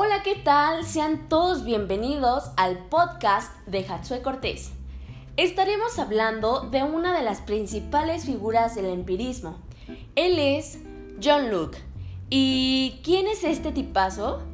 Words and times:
Hola, 0.00 0.22
¿qué 0.22 0.36
tal? 0.36 0.84
Sean 0.84 1.28
todos 1.28 1.64
bienvenidos 1.64 2.52
al 2.56 2.78
podcast 2.88 3.52
de 3.66 3.84
Hatsue 3.84 4.22
Cortés. 4.22 4.70
Estaremos 5.36 5.98
hablando 5.98 6.60
de 6.70 6.84
una 6.84 7.18
de 7.18 7.24
las 7.24 7.40
principales 7.40 8.24
figuras 8.24 8.76
del 8.76 8.84
empirismo. 8.84 9.58
Él 10.14 10.38
es 10.38 10.78
John 11.20 11.50
Locke. 11.50 11.82
¿Y 12.30 13.00
quién 13.02 13.26
es 13.26 13.42
este 13.42 13.72
tipazo? 13.72 14.44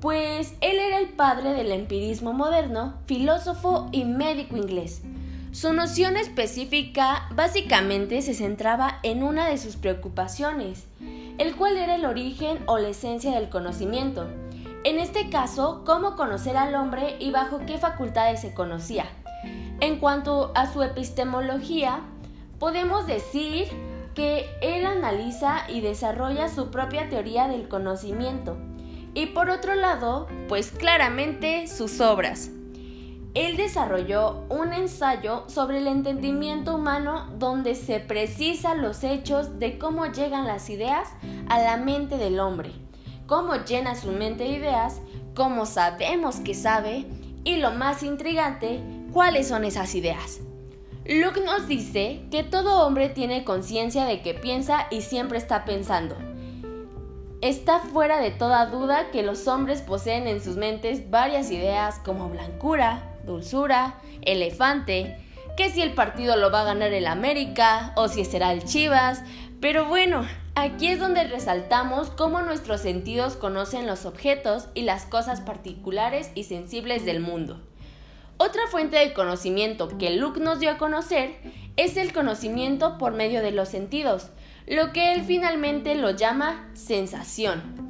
Pues 0.00 0.54
él 0.60 0.80
era 0.80 0.98
el 0.98 1.10
padre 1.10 1.52
del 1.52 1.70
empirismo 1.70 2.32
moderno, 2.32 2.94
filósofo 3.06 3.88
y 3.92 4.04
médico 4.04 4.56
inglés. 4.56 5.02
Su 5.52 5.72
noción 5.74 6.16
específica 6.16 7.28
básicamente 7.36 8.20
se 8.20 8.34
centraba 8.34 8.98
en 9.04 9.22
una 9.22 9.48
de 9.48 9.58
sus 9.58 9.76
preocupaciones, 9.76 10.88
el 11.38 11.54
cual 11.54 11.76
era 11.76 11.94
el 11.94 12.04
origen 12.04 12.58
o 12.66 12.78
la 12.78 12.88
esencia 12.88 13.30
del 13.38 13.48
conocimiento. 13.48 14.26
En 14.84 14.98
este 14.98 15.28
caso, 15.28 15.82
cómo 15.84 16.16
conocer 16.16 16.56
al 16.56 16.74
hombre 16.74 17.16
y 17.18 17.30
bajo 17.30 17.60
qué 17.66 17.78
facultades 17.78 18.40
se 18.40 18.54
conocía. 18.54 19.06
En 19.80 19.98
cuanto 19.98 20.52
a 20.54 20.72
su 20.72 20.82
epistemología, 20.82 22.00
podemos 22.58 23.06
decir 23.06 23.68
que 24.14 24.46
él 24.62 24.84
analiza 24.86 25.62
y 25.68 25.80
desarrolla 25.80 26.48
su 26.48 26.70
propia 26.70 27.08
teoría 27.08 27.48
del 27.48 27.68
conocimiento. 27.68 28.56
Y 29.14 29.26
por 29.26 29.50
otro 29.50 29.74
lado, 29.74 30.26
pues 30.48 30.70
claramente 30.70 31.66
sus 31.66 32.00
obras. 32.00 32.50
Él 33.34 33.56
desarrolló 33.56 34.44
un 34.48 34.72
ensayo 34.72 35.44
sobre 35.48 35.78
el 35.78 35.86
entendimiento 35.86 36.74
humano 36.74 37.28
donde 37.38 37.74
se 37.74 38.00
precisan 38.00 38.82
los 38.82 39.04
hechos 39.04 39.58
de 39.58 39.78
cómo 39.78 40.06
llegan 40.06 40.46
las 40.46 40.70
ideas 40.70 41.08
a 41.48 41.60
la 41.60 41.76
mente 41.76 42.16
del 42.16 42.40
hombre, 42.40 42.72
cómo 43.28 43.54
llena 43.56 43.94
su 43.94 44.10
mente 44.10 44.44
de 44.44 44.50
ideas, 44.50 45.00
cómo 45.36 45.66
sabemos 45.66 46.40
que 46.40 46.54
sabe 46.54 47.04
y 47.44 47.56
lo 47.56 47.70
más 47.70 48.02
intrigante, 48.02 48.80
cuáles 49.12 49.46
son 49.46 49.64
esas 49.64 49.94
ideas. 49.94 50.40
Luke 51.04 51.40
nos 51.42 51.68
dice 51.68 52.22
que 52.30 52.42
todo 52.42 52.84
hombre 52.84 53.08
tiene 53.10 53.44
conciencia 53.44 54.04
de 54.06 54.22
que 54.22 54.34
piensa 54.34 54.88
y 54.90 55.02
siempre 55.02 55.38
está 55.38 55.64
pensando. 55.64 56.16
Está 57.40 57.78
fuera 57.80 58.18
de 58.18 58.30
toda 58.30 58.66
duda 58.66 59.10
que 59.12 59.22
los 59.22 59.46
hombres 59.46 59.82
poseen 59.82 60.26
en 60.26 60.42
sus 60.42 60.56
mentes 60.56 61.08
varias 61.10 61.50
ideas 61.50 62.00
como 62.04 62.28
blancura, 62.30 63.14
dulzura, 63.24 64.00
elefante, 64.22 65.18
que 65.56 65.70
si 65.70 65.82
el 65.82 65.92
partido 65.92 66.36
lo 66.36 66.50
va 66.50 66.62
a 66.62 66.64
ganar 66.64 66.92
el 66.92 67.06
América 67.06 67.92
o 67.94 68.08
si 68.08 68.24
será 68.24 68.52
el 68.52 68.64
Chivas, 68.64 69.22
pero 69.60 69.86
bueno, 69.86 70.26
aquí 70.62 70.88
es 70.88 70.98
donde 70.98 71.24
resaltamos 71.24 72.10
cómo 72.10 72.42
nuestros 72.42 72.80
sentidos 72.80 73.36
conocen 73.36 73.86
los 73.86 74.04
objetos 74.06 74.68
y 74.74 74.82
las 74.82 75.04
cosas 75.04 75.40
particulares 75.40 76.30
y 76.34 76.44
sensibles 76.44 77.04
del 77.04 77.20
mundo. 77.20 77.60
Otra 78.38 78.62
fuente 78.70 78.96
de 78.96 79.12
conocimiento 79.12 79.98
que 79.98 80.10
Luke 80.10 80.40
nos 80.40 80.60
dio 80.60 80.70
a 80.70 80.78
conocer 80.78 81.36
es 81.76 81.96
el 81.96 82.12
conocimiento 82.12 82.98
por 82.98 83.12
medio 83.12 83.42
de 83.42 83.52
los 83.52 83.68
sentidos, 83.68 84.30
lo 84.66 84.92
que 84.92 85.12
él 85.12 85.22
finalmente 85.24 85.94
lo 85.94 86.10
llama 86.10 86.70
sensación. 86.74 87.87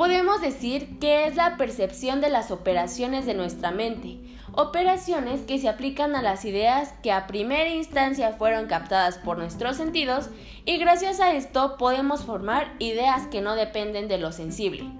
Podemos 0.00 0.40
decir 0.40 0.98
que 0.98 1.26
es 1.26 1.36
la 1.36 1.58
percepción 1.58 2.22
de 2.22 2.30
las 2.30 2.50
operaciones 2.50 3.26
de 3.26 3.34
nuestra 3.34 3.70
mente, 3.70 4.16
operaciones 4.52 5.42
que 5.42 5.58
se 5.58 5.68
aplican 5.68 6.16
a 6.16 6.22
las 6.22 6.46
ideas 6.46 6.94
que 7.02 7.12
a 7.12 7.26
primera 7.26 7.68
instancia 7.68 8.32
fueron 8.32 8.66
captadas 8.66 9.18
por 9.18 9.36
nuestros 9.36 9.76
sentidos 9.76 10.30
y 10.64 10.78
gracias 10.78 11.20
a 11.20 11.34
esto 11.34 11.76
podemos 11.76 12.24
formar 12.24 12.72
ideas 12.78 13.26
que 13.26 13.42
no 13.42 13.56
dependen 13.56 14.08
de 14.08 14.16
lo 14.16 14.32
sensible. 14.32 14.90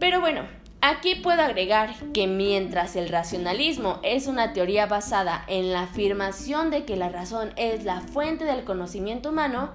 Pero 0.00 0.20
bueno, 0.20 0.42
Aquí 0.86 1.14
puedo 1.14 1.40
agregar 1.40 1.94
que 2.12 2.26
mientras 2.26 2.94
el 2.94 3.08
racionalismo 3.08 4.00
es 4.02 4.26
una 4.26 4.52
teoría 4.52 4.84
basada 4.84 5.42
en 5.48 5.72
la 5.72 5.84
afirmación 5.84 6.70
de 6.70 6.84
que 6.84 6.94
la 6.94 7.08
razón 7.08 7.54
es 7.56 7.84
la 7.84 8.02
fuente 8.02 8.44
del 8.44 8.64
conocimiento 8.64 9.30
humano, 9.30 9.70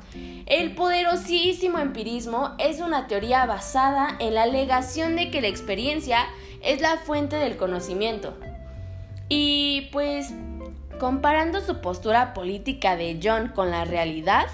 el 0.45 0.75
poderosísimo 0.75 1.79
empirismo 1.79 2.51
es 2.59 2.79
una 2.79 3.07
teoría 3.07 3.47
basada 3.47 4.17
en 4.19 4.35
la 4.35 4.43
alegación 4.43 5.15
de 5.15 5.31
que 5.31 5.41
la 5.41 5.47
experiencia 5.47 6.27
es 6.61 6.79
la 6.79 6.97
fuente 6.97 7.37
del 7.37 7.57
conocimiento. 7.57 8.37
Y 9.29 9.89
pues, 9.91 10.31
comparando 10.99 11.61
su 11.61 11.81
postura 11.81 12.35
política 12.35 12.95
de 12.95 13.19
John 13.19 13.47
con 13.55 13.71
la 13.71 13.83
realidad, 13.83 14.45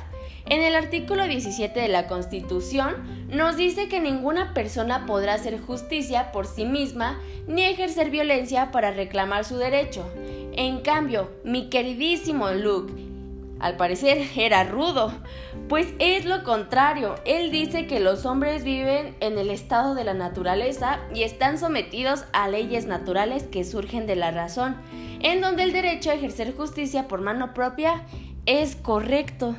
en 0.47 0.61
el 0.61 0.75
artículo 0.75 1.27
17 1.27 1.79
de 1.79 1.87
la 1.87 2.07
Constitución 2.07 2.95
nos 3.29 3.57
dice 3.57 3.87
que 3.87 3.99
ninguna 3.99 4.53
persona 4.53 5.05
podrá 5.05 5.33
hacer 5.33 5.59
justicia 5.59 6.31
por 6.31 6.45
sí 6.45 6.65
misma 6.65 7.19
ni 7.47 7.63
ejercer 7.63 8.11
violencia 8.11 8.71
para 8.71 8.91
reclamar 8.91 9.43
su 9.43 9.57
derecho. 9.57 10.05
En 10.53 10.81
cambio, 10.81 11.31
mi 11.43 11.69
queridísimo 11.69 12.51
Luke, 12.51 12.93
al 13.59 13.75
parecer 13.77 14.27
era 14.35 14.63
rudo, 14.63 15.11
pues 15.67 15.87
es 15.99 16.25
lo 16.25 16.43
contrario. 16.43 17.15
Él 17.25 17.51
dice 17.51 17.87
que 17.87 17.99
los 17.99 18.25
hombres 18.25 18.63
viven 18.63 19.15
en 19.21 19.37
el 19.37 19.49
estado 19.49 19.95
de 19.95 20.03
la 20.03 20.13
naturaleza 20.13 20.99
y 21.13 21.23
están 21.23 21.57
sometidos 21.57 22.25
a 22.33 22.47
leyes 22.47 22.85
naturales 22.85 23.43
que 23.43 23.63
surgen 23.63 24.05
de 24.05 24.15
la 24.15 24.31
razón, 24.31 24.75
en 25.21 25.41
donde 25.41 25.63
el 25.63 25.73
derecho 25.73 26.11
a 26.11 26.13
ejercer 26.13 26.55
justicia 26.55 27.07
por 27.07 27.21
mano 27.21 27.53
propia 27.53 28.03
es 28.45 28.75
correcto. 28.75 29.55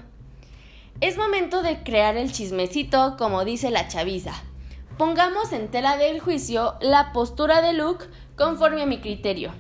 Es 1.03 1.19
momento 1.19 1.63
de 1.63 1.83
crear 1.83 2.17
el 2.17 2.33
chismecito 2.33 3.17
como 3.19 3.45
dice 3.45 3.71
la 3.71 3.87
chaviza. 3.87 4.33
Pongamos 4.97 5.53
en 5.53 5.69
tela 5.69 5.99
del 5.99 6.21
juicio 6.21 6.77
la 6.81 7.13
postura 7.13 7.61
de 7.61 7.75
Luke 7.75 8.07
conforme 8.35 8.81
a 8.81 8.87
mi 8.87 9.01
criterio. 9.01 9.53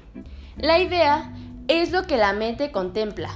La 0.57 0.79
idea 0.79 1.35
es 1.69 1.93
lo 1.93 2.05
que 2.05 2.17
la 2.17 2.33
mente 2.33 2.73
contempla. 2.73 3.29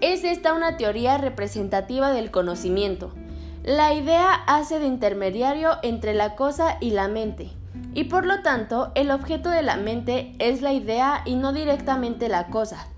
Es 0.00 0.24
esta 0.24 0.52
una 0.52 0.76
teoría 0.76 1.16
representativa 1.16 2.12
del 2.12 2.32
conocimiento. 2.32 3.14
La 3.62 3.94
idea 3.94 4.32
hace 4.32 4.80
de 4.80 4.86
intermediario 4.86 5.78
entre 5.84 6.12
la 6.12 6.34
cosa 6.34 6.76
y 6.80 6.90
la 6.90 7.06
mente, 7.06 7.52
y 7.94 8.04
por 8.04 8.26
lo 8.26 8.42
tanto 8.42 8.90
el 8.96 9.12
objeto 9.12 9.48
de 9.48 9.62
la 9.62 9.76
mente 9.76 10.32
es 10.40 10.60
la 10.60 10.72
idea 10.72 11.22
y 11.24 11.36
no 11.36 11.52
directamente 11.52 12.28
la 12.28 12.48
cosa. 12.48 12.88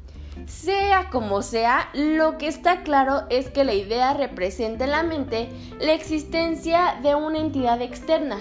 Sea 0.47 1.11
como 1.11 1.43
sea, 1.43 1.91
lo 1.93 2.39
que 2.39 2.47
está 2.47 2.83
claro 2.83 3.25
es 3.31 3.51
que 3.51 3.65
la 3.65 3.75
idea 3.75 4.15
representa 4.15 4.85
en 4.85 4.91
la 4.93 5.03
mente 5.03 5.49
la 5.81 5.93
existencia 5.93 6.99
de 7.03 7.17
una 7.17 7.39
entidad 7.39 7.83
externa. 7.83 8.39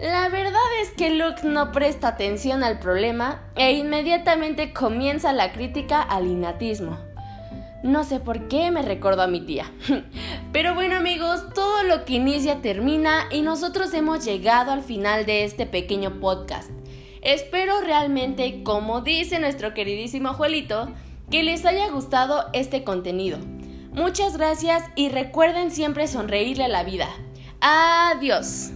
La 0.00 0.28
verdad 0.30 0.60
es 0.82 0.90
que 0.90 1.10
Luke 1.10 1.42
no 1.44 1.70
presta 1.70 2.08
atención 2.08 2.64
al 2.64 2.78
problema 2.78 3.42
e 3.56 3.72
inmediatamente 3.72 4.72
comienza 4.72 5.32
la 5.32 5.52
crítica 5.52 6.00
al 6.02 6.26
innatismo. 6.26 6.98
No 7.82 8.02
sé 8.02 8.18
por 8.18 8.48
qué 8.48 8.70
me 8.70 8.80
recordó 8.80 9.22
a 9.22 9.26
mi 9.26 9.42
tía. 9.42 9.70
Pero 10.52 10.74
bueno 10.74 10.96
amigos, 10.96 11.52
todo 11.54 11.82
lo 11.82 12.06
que 12.06 12.14
inicia 12.14 12.62
termina 12.62 13.26
y 13.30 13.42
nosotros 13.42 13.92
hemos 13.92 14.24
llegado 14.24 14.72
al 14.72 14.82
final 14.82 15.26
de 15.26 15.44
este 15.44 15.66
pequeño 15.66 16.18
podcast. 16.20 16.70
Espero 17.20 17.80
realmente, 17.82 18.62
como 18.62 19.02
dice 19.02 19.38
nuestro 19.38 19.74
queridísimo 19.74 20.32
Juelito, 20.32 20.88
que 21.30 21.42
les 21.42 21.64
haya 21.64 21.88
gustado 21.90 22.46
este 22.52 22.84
contenido. 22.84 23.38
Muchas 23.92 24.36
gracias 24.36 24.82
y 24.96 25.08
recuerden 25.08 25.70
siempre 25.70 26.08
sonreírle 26.08 26.64
a 26.64 26.68
la 26.68 26.84
vida. 26.84 27.08
Adiós. 27.60 28.72